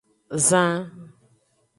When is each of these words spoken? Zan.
Zan. 0.47 0.79